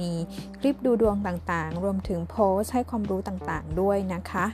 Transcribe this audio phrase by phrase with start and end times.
[0.00, 0.12] มี
[0.58, 4.46] คลิปดูดวงต่างๆ รวมถึงโพสต์ให้ความรู้ต่างๆ ด้วยนะคะ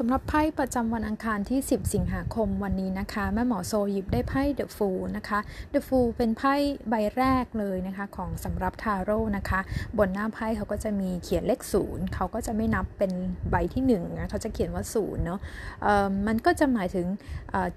[0.00, 5.38] สำหรับไพ่ประจำวันอังคารที่ 10 สิงหาคมวันนี้นะคะ แม่หมอโซหยิบได้ไพ่เดอะฟูนะคะ
[5.70, 6.54] เดอะฟูเป็นไพ่
[6.90, 9.60] ใบแรกเลยนะคะของสำหรับทาโร่นะคะ
[9.98, 13.12] บนหน้าไพ่เขาก็จะมีเขียนเลขศูนย์เขาก็จะไม่นับเป็น
[13.50, 15.40] ใบที่1นะเขาจะเขียนว่าศูนย์เนาะ
[16.26, 17.06] มันก็จะหมายถึง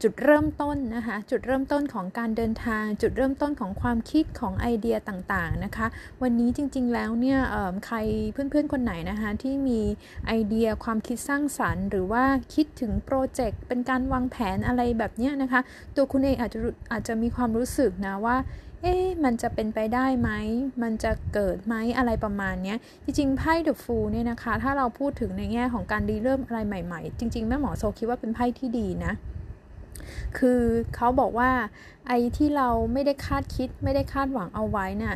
[0.02, 5.88] จุดเริ่มต้นนะคะ จุดเริ่มต้นของการเดินทาง จุดเริ่มต้นของความคิดของไอเดียต่างๆนะคะ
[6.22, 7.40] วันนี้จริงๆแล้วเนี่ย
[7.86, 7.98] ใคร
[8.34, 9.80] เพื่อนๆคนไหนนะคะที่มี
[10.28, 15.62] ไอเดียความคิดสร้างสรรค์หรือว่าคิดถึงโปรเจกต์เป็นการวางแผนอะไรแบบนี้นะคะ
[15.96, 16.60] ตัวคุณเองอาจจะ
[16.92, 18.38] อาจจะมีความรู้สึกนะว่า
[18.82, 20.30] เอ๊ะมันจะเป็นไปได้ไหม
[20.82, 29.14] มันจะเกิดไหมอะไรประมาณนี้จริงๆ ไพ่เดอะฟูลเนี่ยนะคะ ถ้าเราพูดถึงในแง่ของการดีเริ่มอะไรใหม่ ๆ จริง ๆ แม่หมอโซคิดว่าเป็นไพ่ที่ดีนะ
[30.38, 30.62] คือ
[30.96, 31.52] เขาบอกว่า
[32.08, 35.16] ไอ้ที่เราไม่ได้คาดคิดไม่ได้คาดหวังเอาไว้นะ่ะ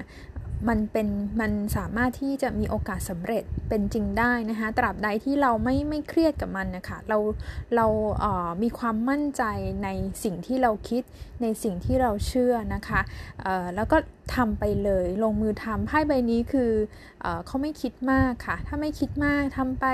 [0.70, 1.08] มันเป็น
[1.42, 7.18] มันสามารถที่จะมีโอกาสสำเร็จเป็นจริงได้นะคะตราบใดที่เราไม่ไม่เครียดกับมันนะคะเรา
[7.76, 7.86] เรา
[8.22, 9.44] เามีความมั่นใจ
[9.84, 9.90] ใน
[10.24, 11.04] สิ่งที่เราคิด
[11.42, 13.02] ในสิ่งที่เราเชื่อนะคะ
[13.76, 13.98] แล้วก็
[14.36, 16.72] ทำไปเลยลงมือทำไพ่ใบนี้คือ
[17.22, 19.86] เอเขาไม่คิดมากค่ะ ถ้าไม่คิดมากทำไป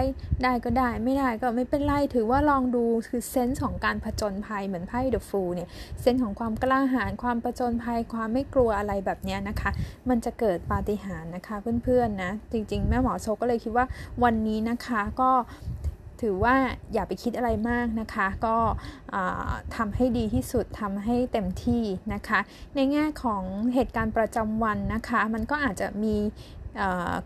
[0.43, 5.69] ได้ก็ได้ไม่ได้ก็ไม่เป็นไรถือว่าลองดูคือเซนส์ของการผจญภัยเหมือนไพ่เดอะฟูลเนี่ย
[6.01, 9.71] เซนส์ของความกล้าหาญความผจญภัยความไม่กลัวอะไรแบบนี้นะคะ
[10.09, 13.85] มันจะเกิดปาฏิหาริย์นะคะเพื่อนๆนะจริง ๆ แม่หมอโชก็เลยคิดว่า
[14.23, 15.31] วันนี้นะคะก็
[16.21, 16.55] ถือว่า
[16.93, 18.57] อย่าไปคิดอะไรมากนะคะ ก็
[19.75, 21.83] ทำให้ดีที่สุดทำให้เต็มที่
[22.13, 22.39] นะคะ
[22.75, 23.43] ในแง่ของ
[23.73, 26.15] เหตุการณ์ประจำวันนะคะ มันก็อาจจะมี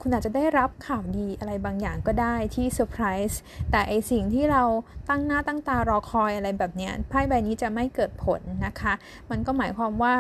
[0.01, 3.39] คุณอาจจะได้รับข่าวดีอะไรบางอย่างก็ได้ที่เซอร์ไพรส์
[3.71, 4.63] แต่ไอสิ่งที่เรา
[5.09, 8.93] ตั้งหน้าตั้งตารอคอยอะไรแบบนี้ไพ่ใบนี้จะไม่เกิดผลนะคะ
[9.31, 10.13] มันก็หมายความว่า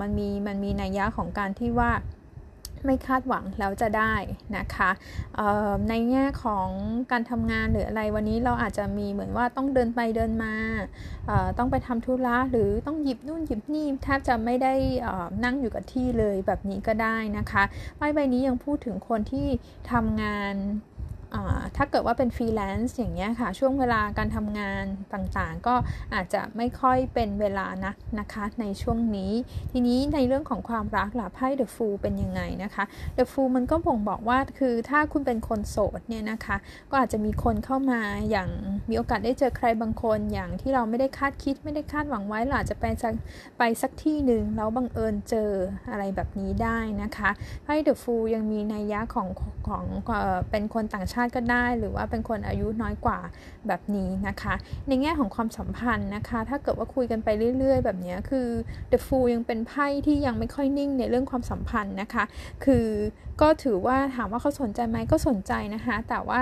[0.00, 1.90] มันมีมันมีนัยยะของการที่ว่า
[2.86, 4.14] ไม่คาดหวังแล้วจะได้
[4.56, 4.90] นะคะ
[5.88, 6.68] ในแง่ของ
[7.12, 10.54] การทำงานหรืออะไรวันนี้เราอาจจะมีเหมือนว่าต้องเดินไปเดินมา
[11.58, 14.74] ต้องไปทำธุระหรือต้องหยิบนู่นหยิบนี่แทบจะไม่ได้
[15.44, 17.62] นั่งอยู่กับที่เลยแบบนี้ก็ได้นะคะ
[17.98, 19.46] ใบใบนี้ยังพูดถึงคนที่
[19.92, 20.54] ทำงาน
[21.76, 25.74] ถ้าเกิดว่าเป็นฟรีแลนซ์อย่างเงี้ยค่ะ ช่วงเวลาการทำงานต่างๆ ก็
[26.14, 29.32] อาจจะไม่ค่อยเป็นเวลานะนะคะในช่วงนี้
[29.72, 32.84] ทีนี้ในเรื่องของความรักล่ะไพ่เดอะฟูลเป็นยังไงนะคะ
[33.14, 36.56] เดอะฟูลมันก็บ่งบอกว่าคือถ้าคุณเป็นคนโสดเนี่ยนะคะ
[36.90, 38.00] ก็อาจจะมีคนเข้ามา
[38.30, 38.48] อย่าง
[38.88, 43.14] มีโอกาสได้เจอใครบางคนอย่างที่เราไม่ได้คาดคิดไม่ได้คาดหวังไว้เราอาจจะไปสัก
[43.58, 45.50] ไปสักที่หนึ่งแล้วบังเอิญเจอ
[45.90, 47.30] อะไรแบบนี้ได้นะคะ
[47.64, 49.28] ไพ่เดอะฟูลยังมีนัยยะของ
[49.68, 49.84] ของ
[50.50, 53.18] เป็นคนต่างชาติก็ได้หรือว่าเป็นคนอายุน้อยกว่า
[53.66, 54.54] แบบนี้นะคะ
[54.88, 57.28] ในแง่ของความสัมพันธ์นะคะ ถ้าเกิดว่าคุยกันไป
[57.58, 58.48] เรื่อย ๆ แบบนี้คือ
[58.90, 62.24] The Fool ยังเป็นไพ่ที่ยังไม่ค่อยนิ่งในเรื่องความสัมพันธ์นะคะ
[62.64, 62.86] คือ
[63.42, 66.40] ก็ถือว่าถามว่าเขาสนใจไหมก็สนใจนะคะ แต่ว่า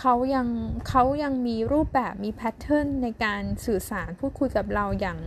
[0.00, 0.46] เขายัง
[0.88, 5.18] เขายังมีรูปแบบมีแพทเทิร์นในการสื่อสารพูดคุยกับเราอย่าง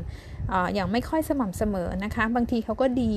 [0.73, 3.11] อย่างไม่ค่อยสม่ำเสมอนะคะ บางทีเขาก็ดี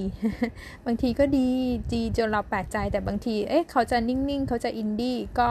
[0.86, 1.46] บางทีก็ดี
[1.94, 5.48] ดีจนเราแปลกใจแต่บางที เอ๊ะเขาจะนิ่ง ๆ เขาจะอินดี้ก็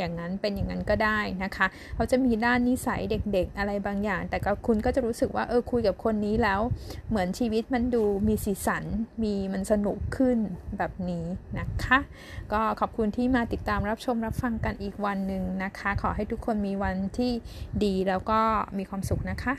[0.00, 6.60] อย่างนั้นเป็นอย่างนั้นก็ได้นะคะเขาจะมีด้านนิสัยเด็กๆ อะไรบางอย่าง แต่ก็คุณก็จะรู้สึกว่าเออคุยกับคนนี้แล้ว
[7.08, 8.84] เหมือนชีวิตมันดูมีสีสัน
[9.22, 10.38] มีมันสนุกขึ้น
[10.78, 11.24] แบบนี้
[11.58, 11.98] นะคะ
[12.52, 17.32] ก็ขอบคุณที่มาติดตามรับชมรับฟังกันอีกวันหนึ่งนะคะ ขอให้ทุกคนมีวันที่
[17.84, 18.40] ดีแล้วก็
[18.78, 19.54] มีความสุขนะคะ